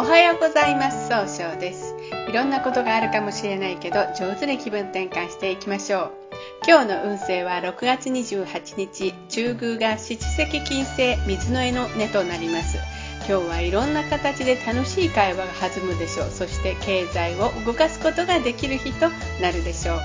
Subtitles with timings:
[0.00, 1.10] おはようございます。
[1.10, 1.94] 総称です。
[2.26, 6.12] いろんなことがあるかもしれないけど上手に気分転換していきましょう。
[6.66, 12.78] 今日の運勢は6月28日中宮が七石金星水の絵の根となります。
[13.28, 16.30] 今日はいろんな形で楽しい会話が弾むでしょう。
[16.30, 19.10] そして経済を動かすことができる日と
[19.42, 20.00] なるでしょう。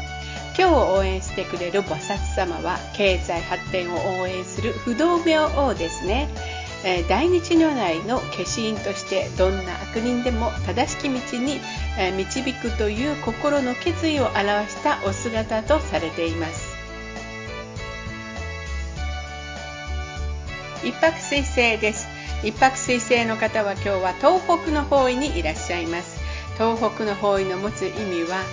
[0.59, 6.27] 今日を応援してくれる菩薩様は経済発展を応援する不動明王ですね。
[6.85, 11.59] え大日如来の化身としてどんな悪人でも正しき道に、
[11.97, 16.75] え導くという心の決意を表したお姿とされています。
[20.83, 22.07] 一泊水星です。
[22.43, 26.19] 一泊水星の方は今日は東北の方位にいらっしゃいます。
[26.53, 28.43] 東北の方位の持つ意味は、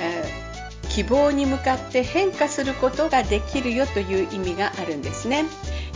[0.00, 0.52] え
[0.88, 5.44] 希望に向かって変化することができるよという意味があるんですね。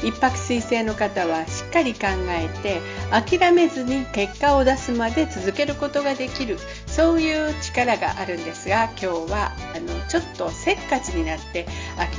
[0.03, 6.59] 一泊水星の方はしっかり考えて諦めずに結果を出すまで続けることができる。
[6.87, 11.67] そういう力があるんですが今日はあのちょっとせっかちになって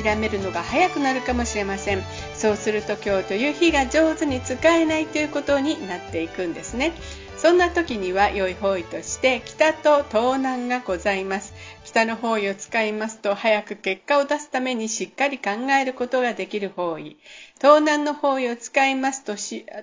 [0.03, 2.03] 諦めるのが早くなるかもしれません。
[2.35, 6.93] そうすると今日という日が上手に使えないということになっていくんですね。
[7.37, 11.53] そんな時には良い方位として北と東南がございます。
[11.85, 17.17] 北の方位を使いますと早く結果を出すためにしっかり考えることができる方位。
[17.61, 19.35] 東南の方位を使いますと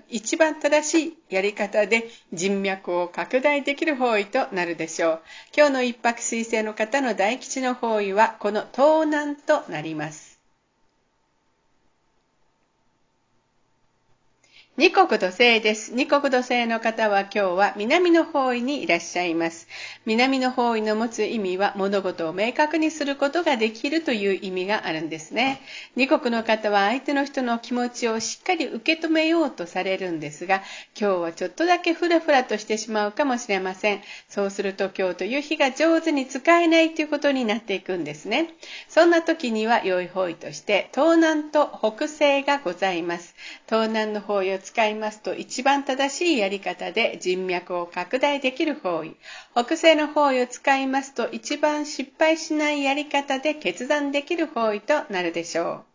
[0.08, 5.22] 一番正しいやり方で人脈を拡大できる方位となるでしょう。
[5.56, 10.23] 今日の一泊水星の方の大吉の方位はこの東南となります。
[14.76, 15.94] 二国土星です。
[15.94, 19.68] 二国土星の方は今日は南の方位にいらっしゃいます。
[20.04, 25.60] 南の方位の持つ意味は物事を明確にすることができるという意味があるんですね。
[25.94, 30.60] 二国の方は相手の人の気持ちをしっかり受け止めようとされるんですが、
[31.00, 34.02] 今日はちょっとだけフラフラとしてしまうかもしれません。
[34.28, 38.48] そうすると今日という日が上手に使えないということになっていくんですね。
[38.88, 43.36] そんな時には良い方位として東南と北西がございます。
[43.68, 49.16] 東南の方位使いますと一番正しいやり方で人脈を拡大できる方位。
[49.52, 55.93] 北西の方位を使いますと一番失敗しないやり方で決断できる方位となるでしょう。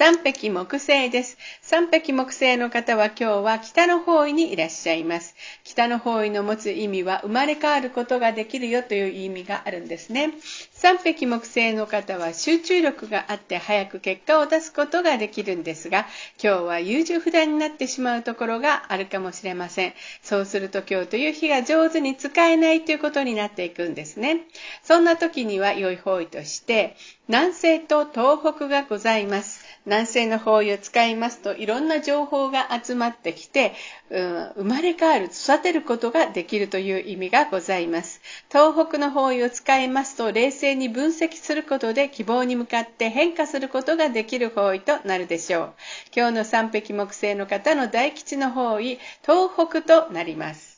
[0.00, 1.36] 三匹木星です。
[1.60, 5.34] 三匹木星の方は今日は北の方位にいらっしゃいます。
[5.62, 10.30] 北の方位の持つ意味は生まれ変わることができるよという意味があるんですね。
[10.72, 16.06] 三匹木星の方は集中力があって早く結果を出すことができるんですが、
[16.42, 19.92] 今日は優柔不断になってしまうところがあるかもしれません。
[20.22, 24.46] そうすると今日という日が上手に使えないということになっていくんですね。
[24.82, 26.96] そんな時には良い方位として、
[27.28, 29.69] 南西と東北がございます。
[29.86, 33.72] 南西の方位を使いますといろんな情報が集まってきて、
[34.10, 38.20] うん、生まれ変わる、育てることができるという意味がございます。
[38.50, 45.74] 東北の方位を使いますと冷静に分析することで希望に向かって変化することができる方位となるでしょう。
[46.14, 50.69] 今日の三匹木星の方の大吉の方位、東北となります。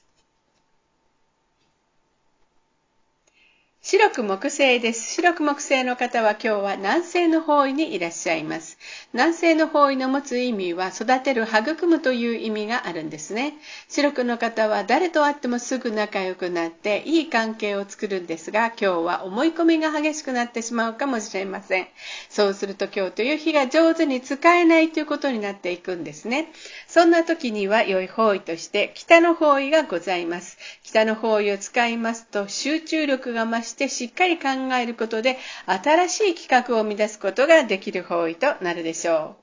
[3.84, 5.14] 白く木星です。
[5.14, 8.78] 白く木星の方は今日は南西の方位にいらっしゃいます。
[9.12, 13.54] 南西の方位の持つ意味は育てる、育むという意味があるんですね。
[13.88, 21.88] 白くの方は誰と会ってもすぐ仲良くなっていい関係を作るんですが、今日は思い込みが激しくなってしまうかもしれません。
[22.30, 26.52] そうすると今日という日が上手に使えないということになっていくんですね。
[26.86, 30.56] そんな時には良い方位として北の方位がございます。
[30.84, 39.41] 北の方位を使いますと集中力が増ししてしっかり考えることで新しい企画を生み出すことができる方位となるでしょう。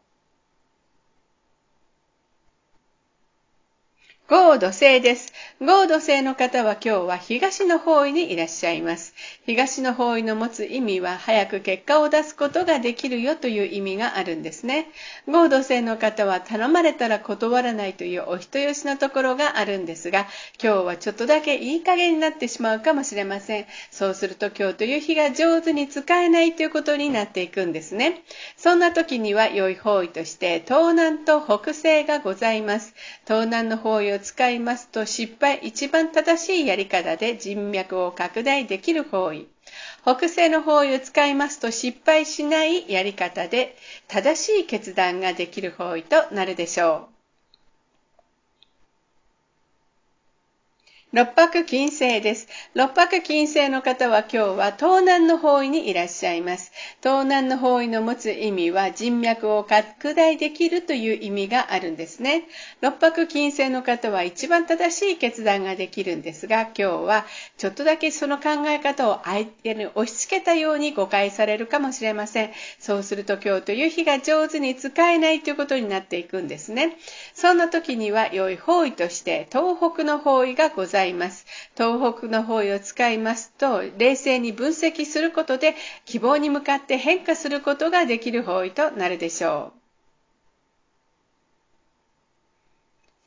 [4.31, 5.33] 合土星です。
[5.59, 9.15] 合土星の方は今日は東の方位にいらっしゃいます。
[9.47, 14.85] 東の方位の持つ意味は早く結果を出すことができるよという意味があるんですね。
[15.25, 20.27] 合土星の方は頼まれたら断らないというお人よしのところがあるんですが、
[20.63, 23.65] 今日はちょっとだけいい加減になってしまうかもしれません。
[23.89, 28.21] そうすると今日という日が上手に使えないということになっていくんですね。
[28.57, 32.93] そんな時には良い方位として東南と北西がございます。
[33.25, 39.47] 東南の方位使いますと失敗一番正しいやり方で人脈を拡大できる方位。
[40.03, 43.75] 北西の方位を使いますと失敗しないやり方で
[44.07, 47.18] 正しい決断ができる方位となるでしょう。
[51.11, 52.47] 六白金星です。
[52.75, 56.71] 六白金星の方は今日は東南の方位にいらっしゃいます。
[57.01, 62.43] 東南の方位の持つ意味は人脈を拡大できるという意味があるんですね。
[62.81, 67.25] 六白金星の方は一番正しい決断ができるんですが、今日は
[67.57, 72.51] ちょっとだけその考え方を相手に押し付けたように誤解されるかもしれません。
[72.77, 76.97] そうすると今日という日が上手に使えないということになっていくんですね。
[77.33, 80.98] そんな時には良い方位として東北の方位がございます。
[81.05, 81.45] います。
[81.75, 85.75] 東北の方位を使いますと、冷静に分析することで
[86.05, 89.78] 希望に向かって変化することができる方位となるでしょう。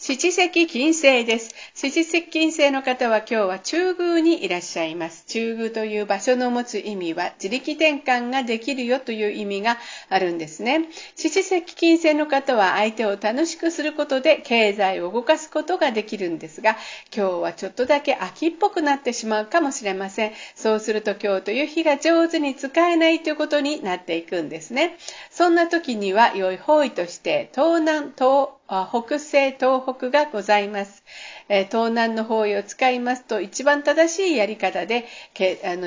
[0.04, 1.54] 七石金星です。
[1.74, 5.24] 七石金星の方は今日は中宮にいらっしゃいます。
[5.28, 9.78] 中宮という場所の持つ意味は自力転換ができるよという意味が
[10.08, 10.88] あるんですね。
[11.14, 16.76] 七石金星の方は相手を楽しくすることで経済を動かすことができるんですが、
[17.16, 20.32] 今日はちょっとだけ秋っぽくなってしまうかもしれません。
[20.56, 24.96] そうすると今日という日が上手に使えないということになっていくんですね。
[25.30, 31.04] そんな時には良い方位として東南、東北西、東北がございます。
[31.48, 35.06] 東南の方位を使いますと一番正しいやり方で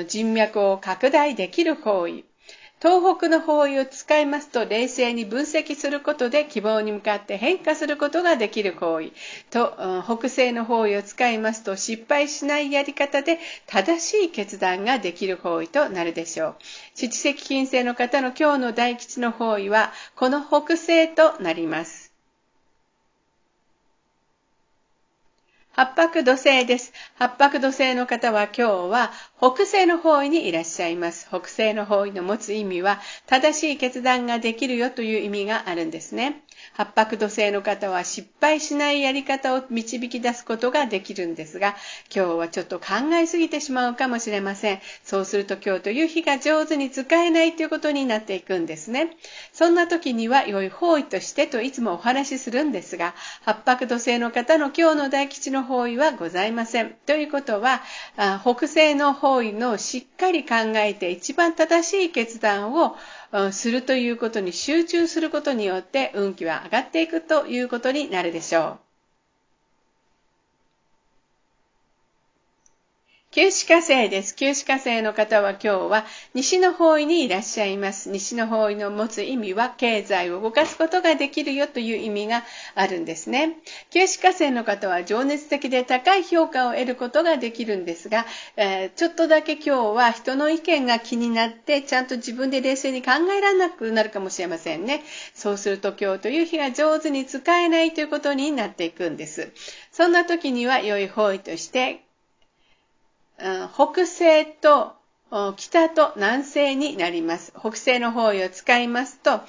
[0.06, 2.24] 人脈を拡大できる方位。
[2.78, 9.14] 東北の方位を使いますと冷静に分析することで希望に向かって変化することができる方位
[9.50, 9.72] と
[10.04, 16.54] 北西の方位を使いますと失敗しないやり方で正しい決断ができる方位となるでしょう
[16.94, 22.05] 七石金星の方の今日の大吉の方位はこの北西となります
[25.76, 26.94] 八白土星です。
[27.16, 31.28] 八白土星の方は今日は北西の方位にいらっしゃいます。
[31.28, 36.40] 北西の方位の持つ意味は正しい決断ができるよという意味があるんですね。
[36.72, 41.76] 八白土星の方は失敗しないやり方を導き出すことができるんですが、
[42.14, 44.80] 今日はちょっと考えすぎてしまうかもしれません。
[45.04, 49.10] そうすると今日という日が上手に使えないということになっていくんですね。
[49.52, 53.14] そんな時には良い方位としてといつもお話しするんですが、
[53.44, 56.94] 八白土星の方の今日の大吉の方位はございません。
[57.04, 57.82] ということは、
[58.40, 62.96] 北西の方位のしっかり考えて一番正しい決断を
[63.52, 68.85] するということに集中することによって運気は上がっていくということになるでしょう。
[73.36, 74.34] 九死火星です。
[74.34, 78.08] 九死火星の方は今日は西の方位にいらっしゃいます。
[78.08, 82.44] 西の方位の持つ意味は経済を動かすことができるよという意味が
[82.74, 83.58] あるんですね。
[83.90, 88.24] 九死火星の方は情熱的で高い評価を得ることができるんですが、
[88.56, 95.02] えー、ちょっとだけ今日は人の意見が気になってちゃんと自分で冷静に考えられなくなるかもしれませんね。
[95.34, 99.52] そうすると今日という日が上手に使えないということになっていくんです。
[99.92, 102.05] そんな時には良い方位として
[103.38, 104.96] 北西と
[105.56, 107.52] 北と南西になります。
[107.58, 109.40] 北西の方位を使いますと、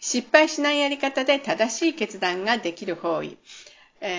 [0.00, 3.38] 失敗しないやり方で正しい決断ができる方位。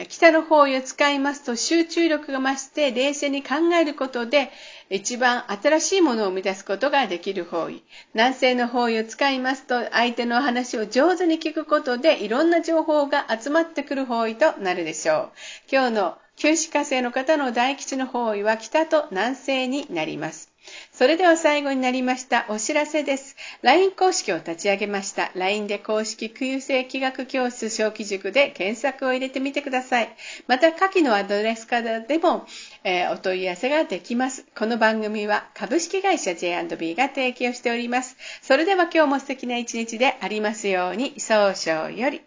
[0.07, 4.49] 北の方位を使いますと集中力が増して冷静に考えることで
[4.89, 7.83] 一番新しいものを生み出すことができる方位。
[8.13, 15.31] 南西の方位を使いますと相手の話を上手に聞くことでいろんな情報が集まってくる方位となるでしょう。
[15.69, 20.53] 今日の九死火星の方の大吉の方位は北と南西になります。
[20.91, 23.35] それでは最後になりましたお知らせです。
[23.61, 25.31] LINE 公式を立ち上げました。
[25.35, 30.16] LINE で公式空星気学教室小規塾で検索を入れてみてください。
[30.47, 32.45] また下記のアドレスからでも、
[32.83, 34.45] えー、お問い合わせができます。
[34.57, 38.16] この番組は株式会社 J&B が提供しております。
[38.42, 42.21] それでは今日も素敵な一日でありますように、早々より。